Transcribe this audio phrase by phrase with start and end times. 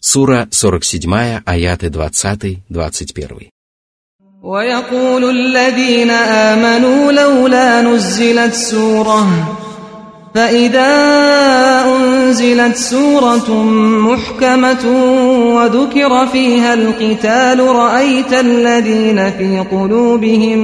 [0.00, 3.48] Сура 47, аяты 20-21.
[4.42, 9.26] ويقول الذين آمنوا لولا نزلت سورة
[10.34, 10.94] فإذا
[11.96, 13.62] أنزلت سورة
[14.08, 14.84] محكمة
[15.56, 20.58] وذكر فيها القتال رأيت الذين في قلوبهم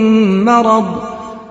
[0.44, 1.02] مرض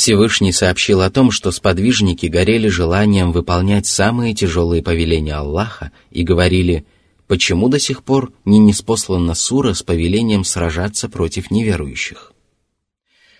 [0.00, 6.86] Всевышний сообщил о том, что сподвижники горели желанием выполнять самые тяжелые повеления Аллаха и говорили,
[7.26, 12.32] почему до сих пор не неспослана сура с повелением сражаться против неверующих.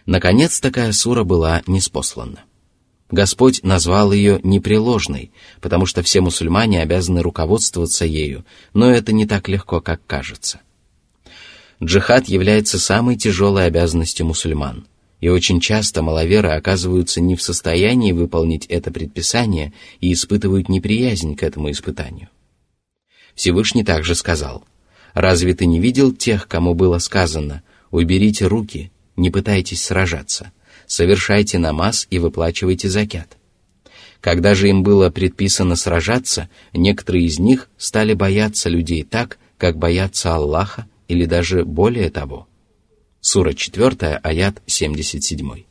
[0.04, 2.40] Наконец такая сура была неспослана.
[3.10, 8.44] Господь назвал ее непреложной, потому что все мусульмане обязаны руководствоваться ею,
[8.74, 10.60] но это не так легко, как кажется.
[11.82, 14.86] Джихад является самой тяжелой обязанностью мусульман,
[15.20, 21.42] и очень часто маловеры оказываются не в состоянии выполнить это предписание и испытывают неприязнь к
[21.42, 22.28] этому испытанию.
[23.34, 24.64] Всевышний также сказал,
[25.12, 30.52] «Разве ты не видел тех, кому было сказано, уберите руки, не пытайтесь сражаться,
[30.86, 33.36] совершайте намаз и выплачивайте закят?»
[34.20, 40.34] Когда же им было предписано сражаться, некоторые из них стали бояться людей так, как боятся
[40.34, 42.46] Аллаха или даже более того–
[43.22, 45.64] Сура 4, аят 77.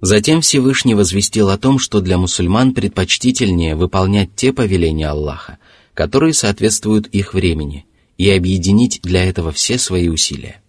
[0.00, 5.58] Затем Всевышний возвестил о том, что для мусульман предпочтительнее выполнять те повеления Аллаха,
[5.94, 7.86] которые соответствуют их времени,
[8.16, 10.60] и объединить для этого все свои усилия.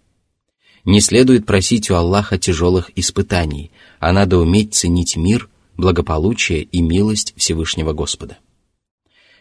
[0.84, 7.34] Не следует просить у Аллаха тяжелых испытаний, а надо уметь ценить мир, благополучие и милость
[7.36, 8.38] Всевышнего Господа.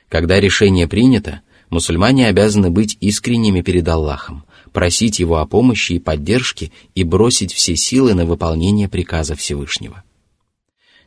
[0.07, 6.71] Когда решение принято, мусульмане обязаны быть искренними перед Аллахом, просить его о помощи и поддержке
[6.95, 10.03] и бросить все силы на выполнение приказа Всевышнего.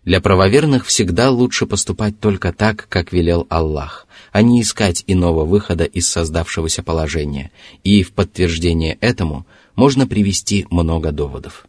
[0.04, 5.84] Для правоверных всегда лучше поступать только так, как велел Аллах, а не искать иного выхода
[5.84, 7.52] из создавшегося положения,
[7.84, 9.46] и в подтверждение этому
[9.76, 11.66] можно привести много доводов.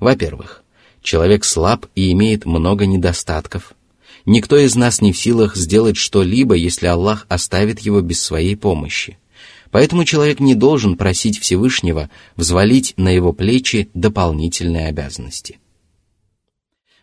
[0.00, 0.64] Во-первых,
[1.02, 3.74] человек слаб и имеет много недостатков.
[4.26, 9.18] Никто из нас не в силах сделать что-либо, если Аллах оставит его без своей помощи.
[9.72, 15.58] Поэтому человек не должен просить Всевышнего взвалить на его плечи дополнительные обязанности.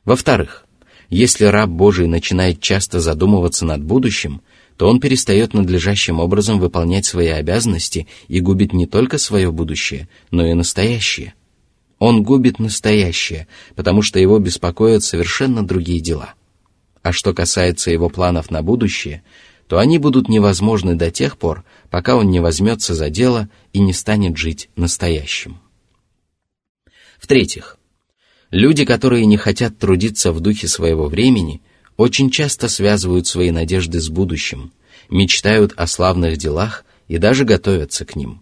[0.05, 0.67] Во-вторых,
[1.09, 4.41] если раб Божий начинает часто задумываться над будущим,
[4.77, 10.45] то он перестает надлежащим образом выполнять свои обязанности и губит не только свое будущее, но
[10.45, 11.33] и настоящее.
[11.97, 16.35] Он губит настоящее, потому что его беспокоят совершенно другие дела.
[17.01, 19.23] А что касается его планов на будущее,
[19.69, 23.93] то они будут невозможны до тех пор, пока он не возьмется за дело и не
[23.93, 25.59] станет жить настоящим.
[27.19, 27.77] В-третьих,
[28.51, 31.61] люди, которые не хотят трудиться в духе своего времени,
[31.97, 34.71] очень часто связывают свои надежды с будущим,
[35.09, 38.41] мечтают о славных делах и даже готовятся к ним.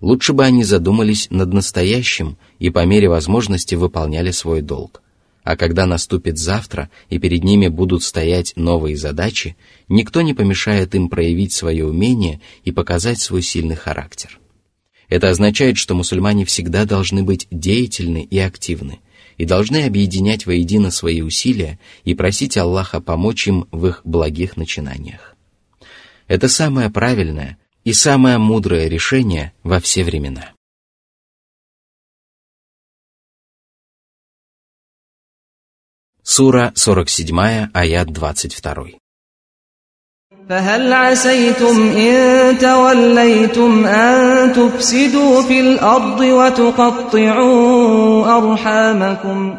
[0.00, 5.02] Лучше бы они задумались над настоящим и по мере возможности выполняли свой долг–
[5.48, 9.56] а когда наступит завтра и перед ними будут стоять новые задачи,
[9.88, 14.38] никто не помешает им проявить свое умение и показать свой сильный характер.
[15.08, 18.98] Это означает, что мусульмане всегда должны быть деятельны и активны,
[19.38, 25.34] и должны объединять воедино свои усилия и просить Аллаха помочь им в их благих начинаниях.
[26.26, 30.52] Это самое правильное и самое мудрое решение во все времена.
[36.27, 38.97] Сура 47, аят 22.
[40.49, 47.57] فهل عسيتم إن توليتم أن تفسدوا في الأرض وتقطعوا
[48.37, 49.55] أرحامكم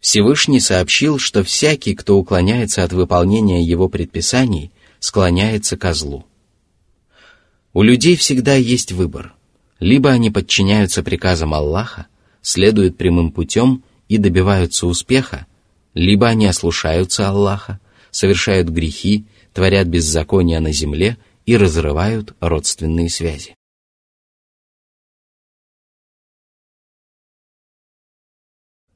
[0.00, 6.26] Всевышний сообщил, что всякий, кто уклоняется от выполнения его предписаний, склоняется ко злу.
[7.72, 9.32] У людей всегда есть выбор.
[9.78, 12.06] Либо они подчиняются приказам Аллаха,
[12.42, 15.46] следуют прямым путем– и добиваются успеха,
[15.94, 23.54] либо они ослушаются Аллаха, совершают грехи, творят беззакония на земле и разрывают родственные связи.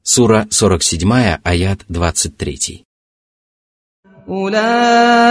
[0.03, 2.83] Сура 47, аят 23.
[4.27, 5.27] أولئك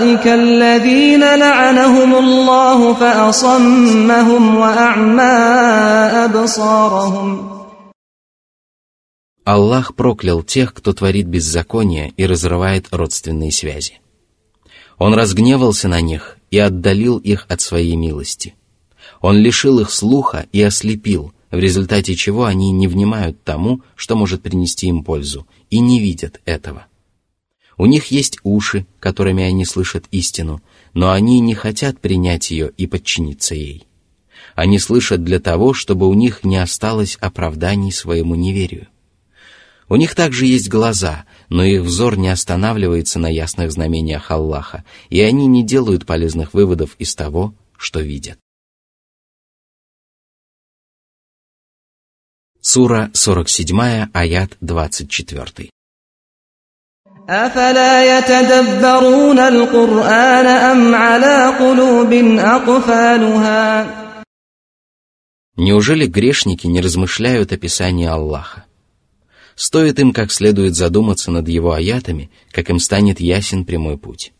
[0.00, 5.22] أولئك الذين لعنهم الله فأصمهم وأعمى
[6.24, 7.53] أبصارهم
[9.45, 13.99] Аллах проклял тех, кто творит беззаконие и разрывает родственные связи.
[14.97, 18.55] Он разгневался на них и отдалил их от своей милости.
[19.21, 24.41] Он лишил их слуха и ослепил, в результате чего они не внимают тому, что может
[24.41, 26.87] принести им пользу, и не видят этого.
[27.77, 30.63] У них есть уши, которыми они слышат истину,
[30.95, 33.85] но они не хотят принять ее и подчиниться ей.
[34.55, 38.87] Они слышат для того, чтобы у них не осталось оправданий своему неверию.
[39.88, 45.20] У них также есть глаза, но их взор не останавливается на ясных знамениях Аллаха, и
[45.20, 48.38] они не делают полезных выводов из того, что видят.
[52.60, 55.70] Сура 47, аят 24.
[57.30, 64.00] أفلا يتدبرون القرآن أم على قلوب أقفالها
[65.56, 68.64] Неужели грешники не размышляют о Писании Аллаха?
[69.55, 74.33] Стоит им как следует задуматься над его аятами, как им станет ясен прямой путь.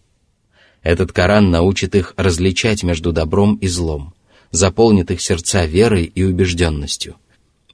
[0.84, 4.14] Этот Коран научит их различать между добром и злом,
[4.52, 7.16] заполнит их сердца верой и убежденностью,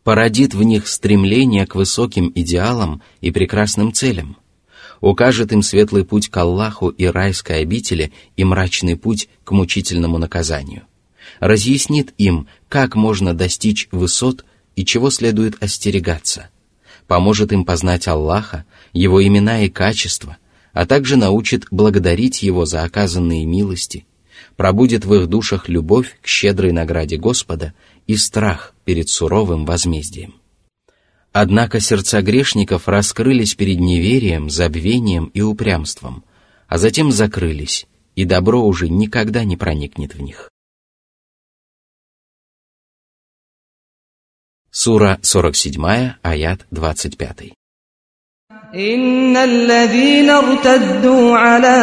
[0.04, 4.38] породит в них стремление к высоким идеалам и прекрасным целям,
[5.02, 10.84] укажет им светлый путь к Аллаху и райской обители и мрачный путь к мучительному наказанию,
[11.40, 14.46] разъяснит им, как можно достичь высот
[14.76, 16.50] и чего следует остерегаться–
[17.12, 18.64] поможет им познать Аллаха,
[18.94, 20.38] Его имена и качества,
[20.72, 24.06] а также научит благодарить Его за оказанные милости,
[24.56, 27.74] пробудет в их душах любовь к щедрой награде Господа
[28.08, 30.36] и страх перед суровым возмездием.
[31.34, 36.24] Однако сердца грешников раскрылись перед неверием, забвением и упрямством,
[36.70, 40.51] а затем закрылись, и добро уже никогда не проникнет в них.
[44.71, 47.53] Сура 47, аят 25.
[48.75, 51.77] إن الذين ارتدوا على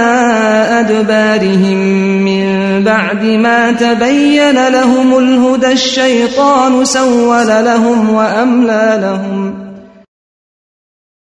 [0.80, 1.78] أدبارهم
[2.26, 2.46] من
[2.84, 9.64] بعد ما تبين لهم الهدى الشيطان سول لهم وأملى لهم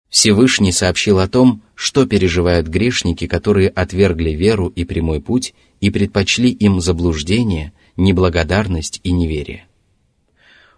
[0.08, 6.50] Всевышний сообщил о том, что переживают грешники, которые отвергли веру и прямой путь и предпочли
[6.50, 9.66] им заблуждение, неблагодарность и неверие.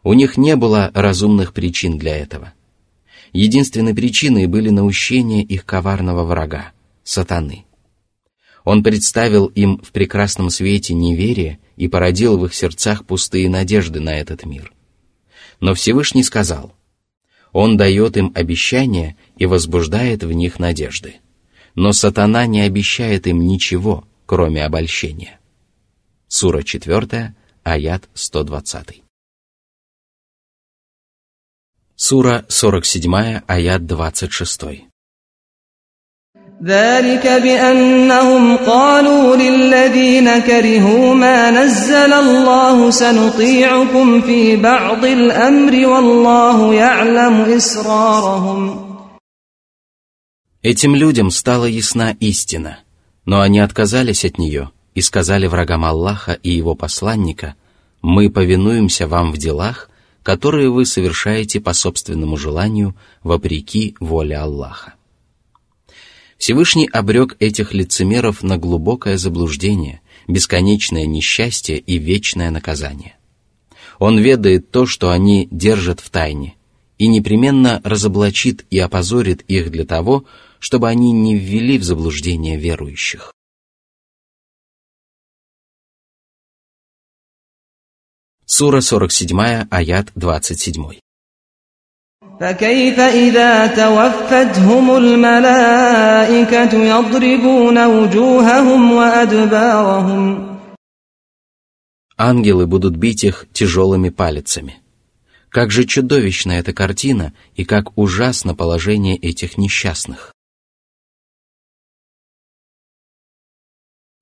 [0.08, 2.54] У них не было разумных причин для этого.
[3.34, 6.72] Единственной причиной были наущения их коварного врага,
[7.04, 7.66] сатаны.
[8.64, 14.18] Он представил им в прекрасном свете неверие и породил в их сердцах пустые надежды на
[14.18, 14.72] этот мир.
[15.60, 16.74] Но Всевышний сказал,
[17.52, 21.16] Он дает им обещания и возбуждает в них надежды.
[21.76, 25.38] Но сатана не обещает им ничего, кроме обольщения.
[26.30, 29.04] Сура 4, аят 120.
[32.07, 34.89] Сура 47, аят 26.
[36.65, 48.93] ذلك بأنهم قالوا للذين كرهوا ما نزل الله سنطيعكم في بعض الأمر والله يعلم إسرارهم
[50.63, 52.81] Этим людям стала ясна истина,
[53.25, 57.55] но они отказались от нее и сказали врагам Аллаха и его посланника,
[58.03, 59.89] «Мы повинуемся вам в делах,
[60.28, 64.96] которые вы совершаете по собственному желанию, вопреки воле Аллаха.
[66.38, 73.16] Всевышний обрек этих лицемеров на глубокое заблуждение, бесконечное несчастье и вечное наказание.
[74.00, 76.56] Он ведает то, что они держат в тайне,
[76.98, 80.26] и непременно разоблачит и опозорит их для того,
[80.60, 83.32] чтобы они не ввели в заблуждение верующих.
[88.47, 91.03] Сура 47, аят 27.
[92.41, 100.53] فكيف إذا توفتهم الملائكة يضربون وجوههم وأدبارهم
[102.19, 104.81] Ангелы будут бить их тяжелыми палицами.
[105.49, 110.33] Как же чудовищна эта картина и как ужасно положение этих несчастных.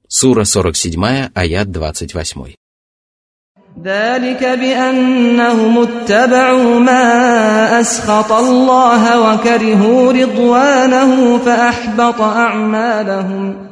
[0.09, 2.55] Сура 47, аят 28.
[3.85, 13.71] ذلك بأنهم اتبعوا ما أسخط الله وكرهوا رضوانه فأحبط أعمالهم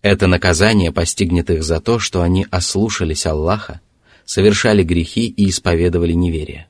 [0.00, 3.80] Это наказание постигнет их за то, что они ослушались Аллаха,
[4.24, 6.68] совершали грехи и исповедовали неверие.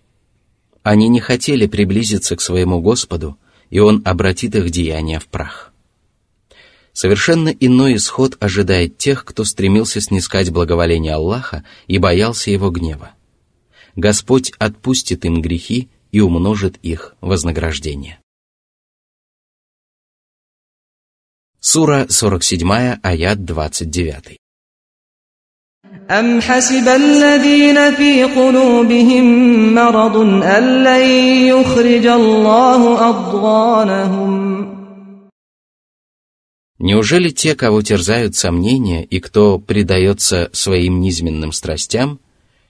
[0.82, 3.36] Они не хотели приблизиться к своему Господу,
[3.68, 5.71] и Он обратит их деяния в прах.
[6.92, 13.12] Совершенно иной исход ожидает тех, кто стремился снискать благоволение Аллаха и боялся его гнева.
[13.94, 18.18] Господь отпустит им грехи и умножит их вознаграждение.
[21.60, 24.38] Сура 47, аят 29.
[26.10, 29.24] أم حسب الذين في قلوبهم
[29.74, 31.06] مرض أن لن
[31.52, 34.78] يخرج الله أضغانهم
[36.79, 42.19] Неужели те, кого терзают сомнения и кто предается своим низменным страстям,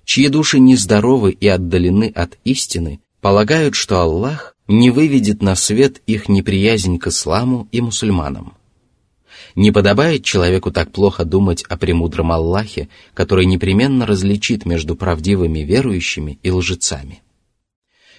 [0.03, 6.27] чьи души нездоровы и отдалены от истины, полагают, что Аллах не выведет на свет их
[6.27, 8.53] неприязнь к исламу и мусульманам?
[9.55, 16.39] Не подобает человеку так плохо думать о премудром Аллахе, который непременно различит между правдивыми верующими
[16.43, 17.22] и лжецами.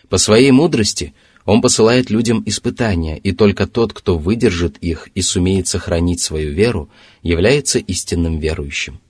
[0.09, 1.15] По своей мудрости
[1.45, 6.89] он посылает людям испытания, и только тот, кто выдержит их и сумеет сохранить свою веру,
[7.23, 9.01] является истинным верующим.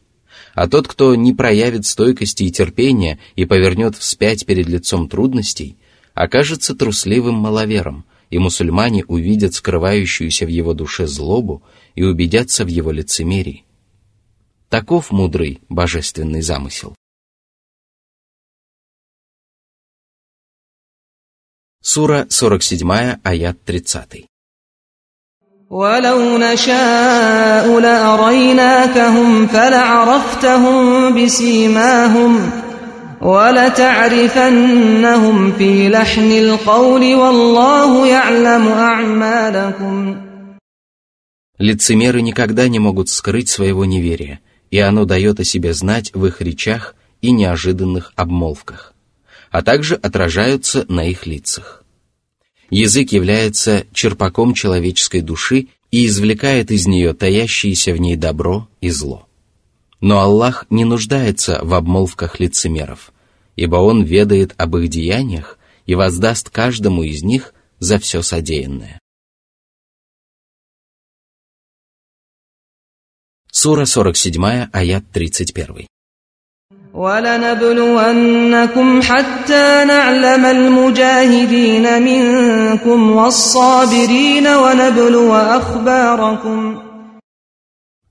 [0.54, 5.76] А тот, кто не проявит стойкости и терпения и повернет вспять перед лицом трудностей,
[6.12, 11.62] окажется трусливым маловером, и мусульмане увидят скрывающуюся в его душе злобу
[11.94, 13.64] и убедятся в его лицемерии.
[14.68, 16.96] Таков мудрый божественный замысел.
[21.83, 24.25] Сура 47, аят 30.
[25.69, 32.51] ولو نشاء لأريناكهم فلعرفتهم بسيماهم
[33.21, 34.71] ولتعرفنهم
[35.51, 40.15] في لحن القول والله يعلم أعمالكم
[41.59, 44.39] Лицемеры никогда не могут скрыть своего неверия,
[44.71, 48.92] и оно дает о себе знать в их речах и неожиданных обмолвках,
[49.54, 51.84] а также отражаются на их лицах.
[52.70, 59.28] Язык является черпаком человеческой души и извлекает из нее таящееся в ней добро и зло.
[60.00, 63.12] Но Аллах не нуждается в обмолвках лицемеров,
[63.54, 65.56] ибо Он ведает об их деяниях
[65.86, 68.98] и воздаст каждому из них за все содеянное.
[73.52, 75.86] Сура 47, аят 31.
[76.93, 86.89] ولنبلونكم حتى نعلم المجاهدين منكم والصابرين ونبلو أخباركم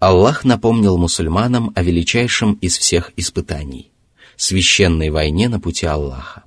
[0.00, 6.44] Аллах напомнил мусульманам о величайшем из всех испытаний – священной войне на пути Аллаха.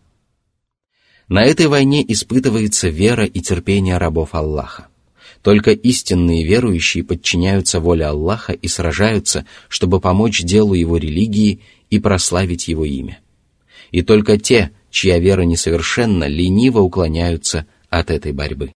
[1.27, 4.88] На этой войне испытывается вера и терпение рабов Аллаха.
[5.41, 12.67] Только истинные верующие подчиняются воле Аллаха и сражаются, чтобы помочь делу его религии и прославить
[12.67, 13.19] его имя.
[13.91, 18.73] И только те, чья вера несовершенна, лениво уклоняются от этой борьбы.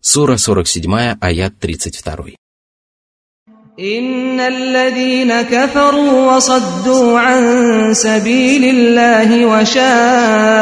[0.00, 2.36] Сура 47, аят 32.
[3.80, 10.60] إن الذين كفروا وصدوا عن سبيل الله وشاقوا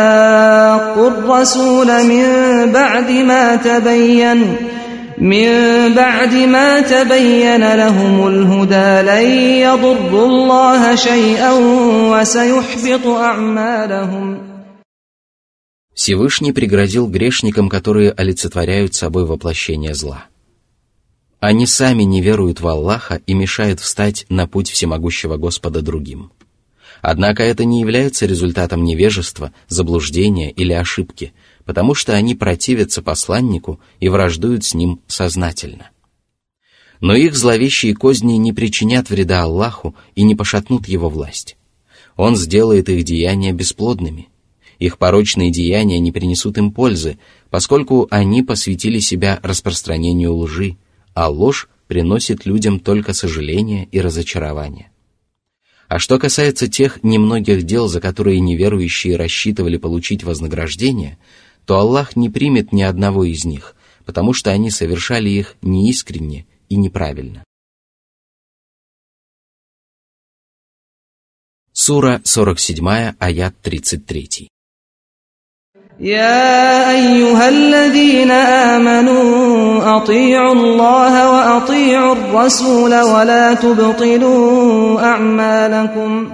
[1.09, 2.27] الرسول من
[2.73, 4.57] بعد ما تبين
[5.19, 5.49] من
[5.95, 9.27] بعد ما تبين لهم الهدى لن
[9.67, 11.53] يضروا الله شيئا
[12.13, 14.49] وسيحبط أعمالهم
[15.95, 20.39] Всевышний пригрозил грешникам, которые олицетворяют собой воплощение зла –
[21.41, 26.33] они сами не веруют в Аллаха и мешают встать на путь всемогущего Господа другим.
[27.01, 31.33] Однако это не является результатом невежества, заблуждения или ошибки,
[31.66, 35.90] потому что они противятся посланнику и враждуют с ним сознательно.
[37.00, 41.58] Но их зловещие козни не причинят вреда Аллаху и не пошатнут его власть.
[42.16, 44.30] Он сделает их деяния бесплодными.
[44.80, 47.18] Их порочные деяния не принесут им пользы,
[47.50, 50.78] поскольку они посвятили себя распространению лжи,
[51.14, 54.90] а ложь приносит людям только сожаление и разочарование.
[55.88, 61.20] А что касается тех немногих дел, за которые неверующие рассчитывали получить вознаграждение,
[61.65, 66.77] то Аллах не примет ни одного из них, потому что они совершали их неискренне и
[66.77, 67.45] неправильно.
[71.73, 74.49] Сура 47, аят 33.
[76.01, 86.33] يا أيها الذين آمنوا أطيعوا الله وأطيعوا الرسول ولا تبطلوا أعمالكم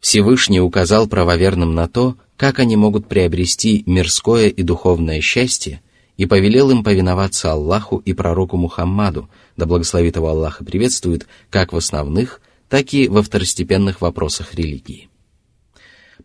[0.00, 5.81] Всевышний указал правоверным на то, как они могут приобрести мирское и духовное счастье,
[6.17, 11.73] и повелел им повиноваться Аллаху и пророку Мухаммаду, да благословит его Аллах и приветствует, как
[11.73, 15.09] в основных, так и во второстепенных вопросах религии.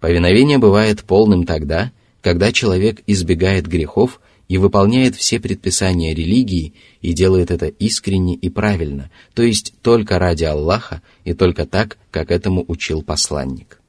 [0.01, 7.51] Повиновение бывает полным тогда, когда человек избегает грехов и выполняет все предписания религии и делает
[7.51, 13.03] это искренне и правильно, то есть только ради Аллаха и только так, как этому учил
[13.03, 13.81] посланник.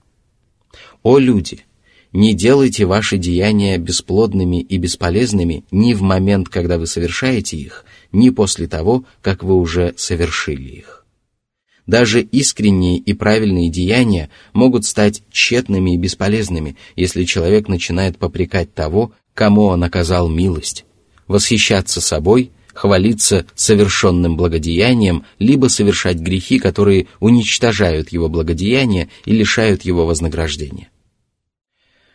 [1.04, 1.66] О люди!
[2.12, 8.32] Не делайте ваши деяния бесплодными и бесполезными ни в момент, когда вы совершаете их, ни
[8.32, 11.06] после того, как вы уже совершили их.
[11.86, 19.12] Даже искренние и правильные деяния могут стать тщетными и бесполезными, если человек начинает попрекать того,
[19.36, 20.86] кому он оказал милость,
[21.28, 30.06] восхищаться собой, хвалиться совершенным благодеянием, либо совершать грехи, которые уничтожают его благодеяние и лишают его
[30.06, 30.90] вознаграждения.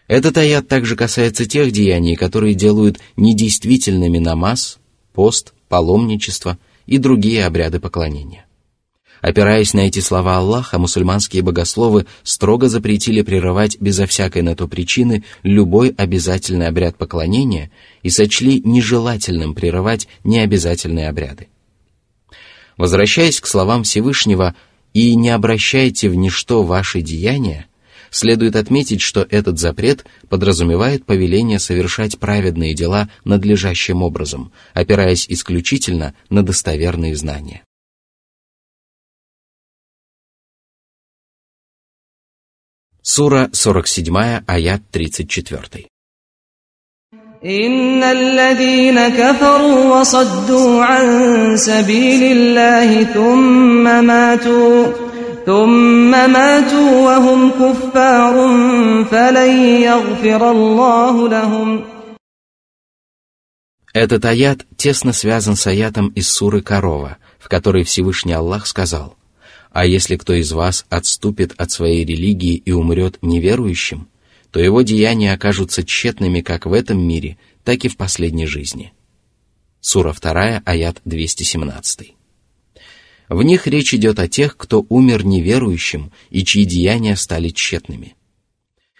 [0.06, 4.78] Этот аят также касается тех деяний, которые делают недействительными намаз,
[5.12, 8.44] пост, паломничество и другие обряды поклонения.
[9.22, 15.24] Опираясь на эти слова Аллаха, мусульманские богословы строго запретили прерывать безо всякой на то причины
[15.42, 17.70] любой обязательный обряд поклонения
[18.02, 21.48] и сочли нежелательным прерывать необязательные обряды.
[22.76, 24.54] Возвращаясь к словам Всевышнего
[24.92, 27.66] «И не обращайте в ничто ваши деяния»,
[28.13, 36.43] следует отметить, что этот запрет подразумевает повеление совершать праведные дела надлежащим образом, опираясь исключительно на
[36.43, 37.63] достоверные знания.
[43.01, 45.87] Сура 47, аят 34.
[47.45, 55.02] إن الذين كفروا وصدوا عن سبيل الله ثم ماتوا
[55.45, 58.35] ثم ماتوا وهم كفار
[59.11, 59.51] فلن
[59.81, 61.83] يغفر الله لهم
[63.91, 69.19] Этот аят тесно связан с аятом из суры Корова, в которой Всевышний Аллах сказал –
[69.71, 74.07] а если кто из вас отступит от своей религии и умрет неверующим,
[74.51, 78.93] то его деяния окажутся тщетными как в этом мире, так и в последней жизни.
[79.79, 82.12] Сура 2, аят 217.
[83.28, 88.16] В них речь идет о тех, кто умер неверующим и чьи деяния стали тщетными.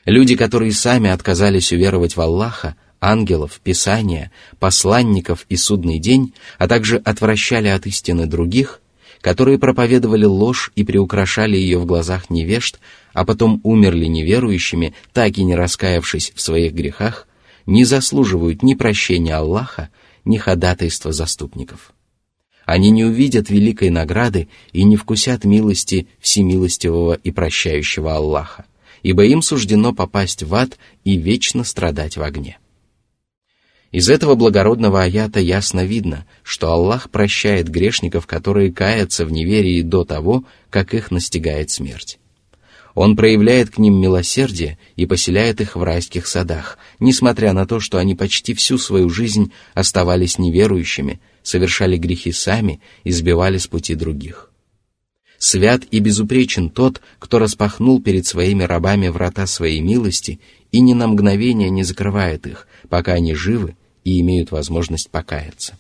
[0.07, 6.97] Люди, которые сами отказались уверовать в Аллаха, ангелов, Писания, посланников и судный день, а также
[6.99, 8.81] отвращали от истины других,
[9.21, 12.79] которые проповедовали ложь и приукрашали ее в глазах невежд,
[13.15, 17.27] а потом умерли неверующими, так и не раскаявшись в своих грехах,
[17.65, 19.89] не заслуживают ни прощения Аллаха,
[20.27, 21.94] ни ходатайства заступников.
[22.65, 28.65] Они не увидят великой награды и не вкусят милости всемилостивого и прощающего Аллаха,
[29.03, 32.59] ибо им суждено попасть в ад и вечно страдать в огне.
[33.93, 40.05] Из этого благородного аята ясно видно, что Аллах прощает грешников, которые каятся в неверии до
[40.05, 42.19] того, как их настигает смерть.
[42.95, 47.99] Он проявляет к ним милосердие и поселяет их в райских садах, несмотря на то, что
[47.99, 54.53] они почти всю свою жизнь оставались неверующими, совершали грехи сами и сбивали с пути других.
[55.39, 61.09] Свят и безупречен тот, кто распахнул перед своими рабами врата своей милости и ни на
[61.09, 65.77] мгновение не закрывает их, пока они живы и имеют возможность покаяться.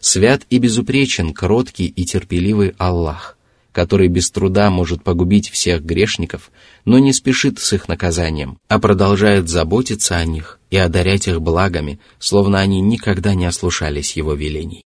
[0.00, 3.33] Свят и безупречен кроткий и терпеливый Аллах,
[3.74, 6.52] который без труда может погубить всех грешников,
[6.84, 11.98] но не спешит с их наказанием, а продолжает заботиться о них и одарять их благами,
[12.20, 14.84] словно они никогда не ослушались его велений.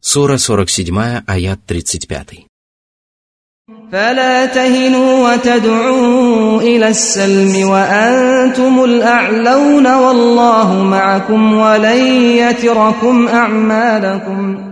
[0.00, 2.46] Сура 47, аят 35.
[3.93, 12.01] فلا تهنوا وتدعوا إلى السلم وأنتم الأعلون والله معكم ولن
[12.37, 14.69] يتركم أعمالكم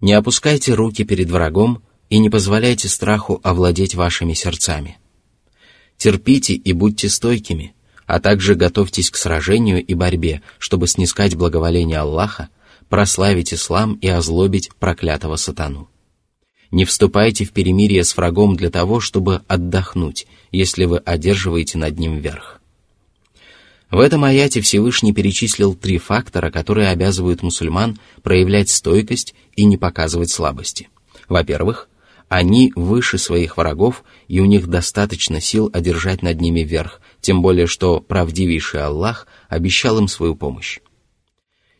[0.00, 4.98] Не опускайте руки перед врагом и не позволяйте страху овладеть вашими сердцами.
[5.96, 7.74] Терпите и будьте стойкими,
[8.06, 12.50] а также готовьтесь к сражению и борьбе, чтобы снискать благоволение Аллаха,
[12.90, 15.88] прославить ислам и озлобить проклятого сатану.
[16.71, 22.17] Не вступайте в перемирие с врагом для того, чтобы отдохнуть, если вы одерживаете над ним
[22.19, 22.61] верх.
[23.89, 30.29] В этом аяте Всевышний перечислил три фактора, которые обязывают мусульман проявлять стойкость и не показывать
[30.31, 30.89] слабости.
[31.27, 31.89] Во-первых,
[32.27, 37.65] они выше своих врагов, и у них достаточно сил одержать над ними верх, тем более
[37.65, 40.79] что правдивейший Аллах обещал им свою помощь.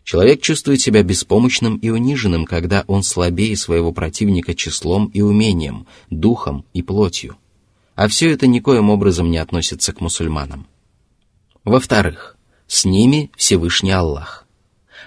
[0.10, 6.66] Человек чувствует себя беспомощным и униженным, когда он слабее своего противника числом и умением, духом
[6.74, 7.38] и плотью.
[7.94, 10.66] А все это никоим образом не относится к мусульманам.
[11.64, 14.48] Во-вторых, с ними Всевышний Аллах.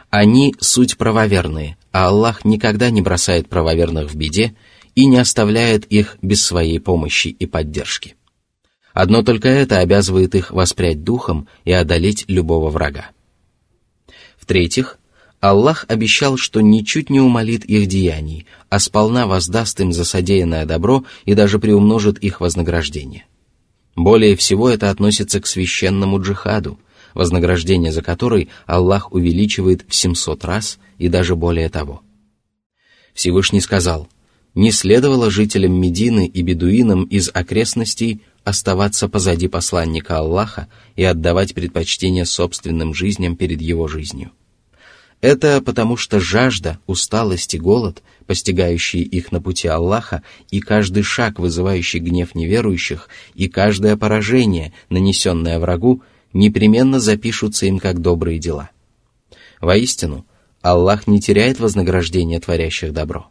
[0.08, 4.54] Они суть правоверные, а Аллах никогда не бросает правоверных в беде
[4.94, 8.14] и не оставляет их без своей помощи и поддержки.
[8.92, 13.10] Одно только это обязывает их воспрять духом и одолеть любого врага.
[14.52, 14.98] В-третьих,
[15.40, 21.06] Аллах обещал, что ничуть не умолит их деяний, а сполна воздаст им за содеянное добро
[21.24, 23.24] и даже приумножит их вознаграждение.
[23.96, 26.78] Более всего это относится к священному джихаду,
[27.14, 32.02] вознаграждение за который Аллах увеличивает в 700 раз и даже более того.
[33.14, 34.06] Всевышний сказал,
[34.54, 42.26] «Не следовало жителям Медины и бедуинам из окрестностей оставаться позади посланника Аллаха и отдавать предпочтение
[42.26, 44.32] собственным жизням перед его жизнью.
[45.22, 51.38] Это потому что жажда, усталость и голод, постигающие их на пути Аллаха, и каждый шаг,
[51.38, 58.70] вызывающий гнев неверующих, и каждое поражение, нанесенное врагу, непременно запишутся им как добрые дела.
[59.60, 60.26] Воистину,
[60.60, 63.28] Аллах не теряет вознаграждения творящих добро.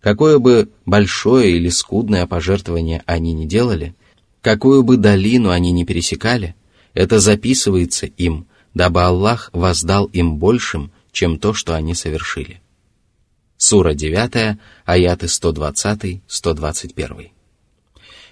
[0.00, 3.94] Какое бы большое или скудное пожертвование они ни делали,
[4.42, 6.56] какую бы долину они ни пересекали,
[6.92, 12.60] это записывается им, дабы Аллах воздал им большим, чем то, что они совершили.
[13.56, 17.30] Сура 9, аяты 120-121.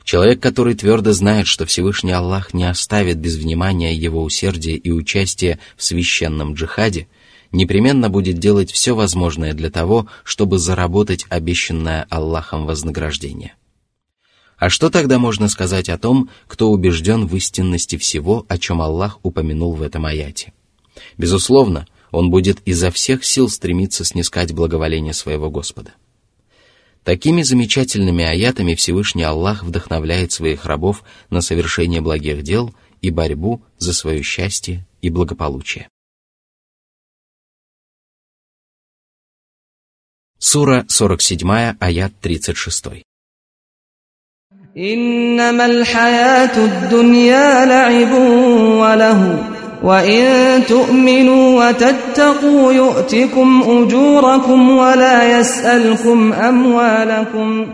[0.04, 5.60] Человек, который твердо знает, что Всевышний Аллах не оставит без внимания его усердия и участия
[5.76, 7.06] в священном джихаде,
[7.52, 13.54] непременно будет делать все возможное для того, чтобы заработать обещанное Аллахом вознаграждение.
[14.56, 19.20] А что тогда можно сказать о том, кто убежден в истинности всего, о чем Аллах
[19.22, 20.52] упомянул в этом аяте?
[21.16, 25.93] Безусловно, он будет изо всех сил стремиться снискать благоволение своего Господа.
[27.03, 33.93] Такими замечательными аятами Всевышний Аллах вдохновляет своих рабов на совершение благих дел и борьбу за
[33.93, 35.87] свое счастье и благополучие.
[40.37, 43.03] Сура 47, аят 36.
[44.77, 48.11] إنما الحياة الدنيا لعب
[48.81, 49.21] وله
[49.83, 57.67] وإن تؤمنوا وتتقوا يؤتكم أجوركم ولا يسألكم أموالكم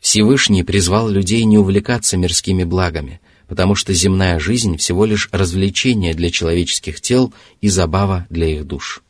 [0.00, 6.30] Всевышний призвал людей не увлекаться мирскими благами, потому что земная жизнь всего лишь развлечение для
[6.30, 9.02] человеческих тел и забава для их душ.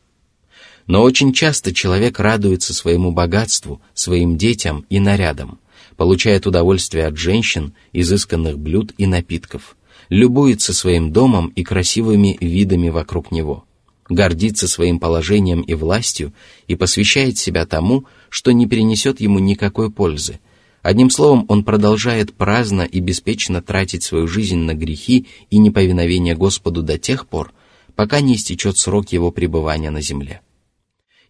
[0.85, 5.59] Но очень часто человек радуется своему богатству, своим детям и нарядам,
[5.97, 9.76] получает удовольствие от женщин, изысканных блюд и напитков ––
[10.08, 13.64] любуется своим домом и красивыми видами вокруг него,
[14.08, 16.32] гордится своим положением и властью
[16.66, 20.40] и посвящает себя тому, что не перенесет ему никакой пользы.
[20.82, 26.82] Одним словом, он продолжает праздно и беспечно тратить свою жизнь на грехи и неповиновение Господу
[26.82, 27.52] до тех пор,
[27.94, 30.40] пока не истечет срок его пребывания на земле.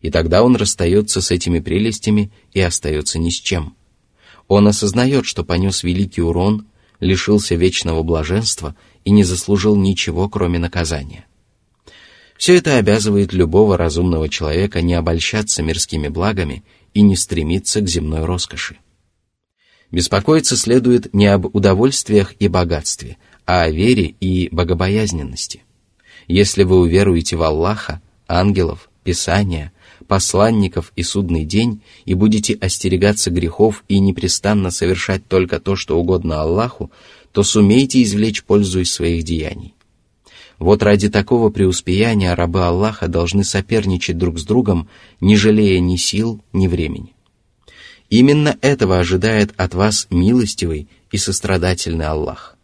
[0.00, 3.74] И тогда он расстается с этими прелестями и остается ни с чем.
[4.46, 6.66] Он осознает, что понес великий урон–
[7.00, 11.26] лишился вечного блаженства и не заслужил ничего, кроме наказания.
[12.36, 18.24] Все это обязывает любого разумного человека не обольщаться мирскими благами и не стремиться к земной
[18.24, 18.78] роскоши.
[19.90, 25.64] Беспокоиться следует не об удовольствиях и богатстве, а о вере и богобоязненности.
[26.26, 29.72] Если вы уверуете в Аллаха, ангелов, Писания,
[30.08, 36.40] посланников и судный день, и будете остерегаться грехов и непрестанно совершать только то, что угодно
[36.40, 36.90] Аллаху,
[37.32, 39.74] то сумейте извлечь пользу из своих деяний.
[40.58, 44.88] Вот ради такого преуспеяния рабы Аллаха должны соперничать друг с другом,
[45.20, 47.14] не жалея ни сил, ни времени.
[48.10, 52.56] Именно этого ожидает от вас милостивый и сострадательный Аллах.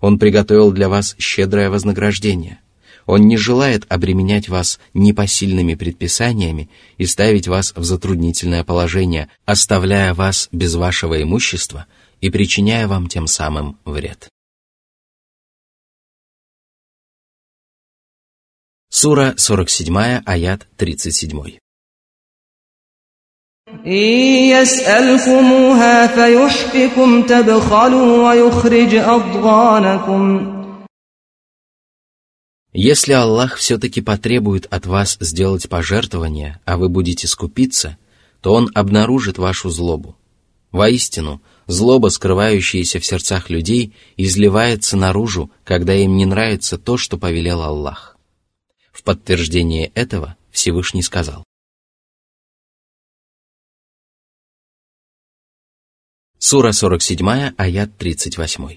[0.00, 2.60] Он приготовил для вас щедрое вознаграждение.
[3.05, 10.49] Он не желает обременять вас непосильными предписаниями и ставить вас в затруднительное положение, оставляя вас
[10.51, 11.87] без вашего имущества
[12.21, 14.29] и причиняя вам тем самым вред.
[18.89, 21.59] Сура 47, аят 37.
[24.49, 30.52] يسألكموها فيحفكم تبخلوا ويخرج أضغانكم
[32.74, 37.96] если Аллах все-таки потребует от вас сделать пожертвование, а вы будете скупиться,
[38.40, 40.16] то Он обнаружит вашу злобу.
[40.72, 47.62] Воистину, злоба, скрывающаяся в сердцах людей, изливается наружу, когда им не нравится то, что повелел
[47.62, 48.18] Аллах.
[48.92, 51.44] В подтверждение этого Всевышний сказал.
[56.38, 58.76] Сура 47, аят 38.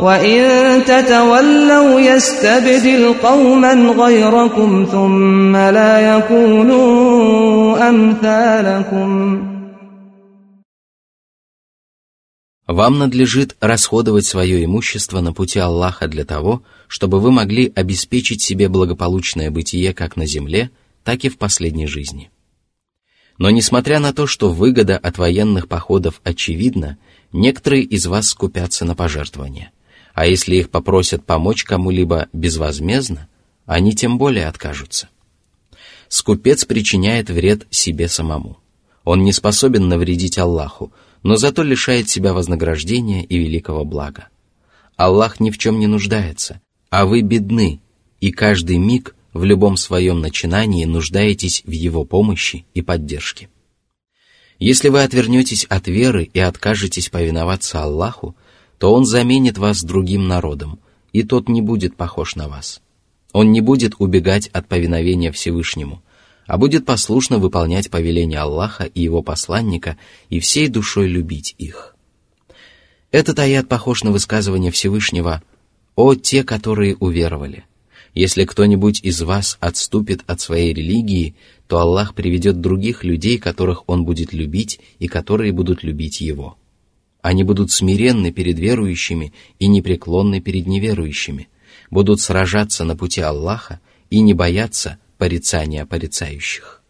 [0.00, 0.40] وإن
[0.84, 9.50] تتولوا يستبدل قوما غيركم ثم لا يكونوا أمثالكم
[12.70, 18.68] Вам надлежит расходовать свое имущество на пути Аллаха для того, чтобы вы могли обеспечить себе
[18.68, 20.70] благополучное бытие как на земле,
[21.02, 22.30] так и в последней жизни.
[23.38, 26.96] Но несмотря на то, что выгода от военных походов очевидна,
[27.32, 29.72] некоторые из вас скупятся на пожертвования.
[30.15, 33.27] А если их попросят помочь кому-либо безвозмездно,
[33.65, 35.09] они тем более откажутся.
[36.07, 38.57] Скупец причиняет вред себе самому.
[39.03, 44.29] Он не способен навредить Аллаху, но зато лишает себя вознаграждения и великого блага.
[44.95, 47.81] Аллах ни в чем не нуждается, а вы бедны,
[48.21, 53.49] и каждый миг в любом своем начинании нуждаетесь в Его помощи и поддержке.
[54.59, 58.37] Если вы отвернетесь от веры и откажетесь повиноваться Аллаху,
[58.77, 60.79] то Он заменит вас другим народом,
[61.13, 62.81] и тот не будет похож на вас.
[63.31, 66.01] Он не будет убегать от повиновения Всевышнему,
[66.47, 69.97] а будет послушно выполнять повеления Аллаха и его посланника
[70.29, 71.95] и всей душой любить их.
[73.11, 75.41] Этот аят похож на высказывание Всевышнего
[75.95, 77.63] «О те, которые уверовали».
[78.13, 81.35] Если кто-нибудь из вас отступит от своей религии,
[81.67, 86.57] то Аллах приведет других людей, которых Он будет любить и которые будут любить Его.
[87.25, 91.49] Они будут смиренны перед верующими и непреклонны перед неверующими,
[91.89, 93.79] будут сражаться на пути Аллаха
[94.11, 96.83] и не бояться порицания порицающих.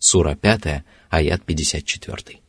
[0.00, 2.39] Сура 5, аят 54.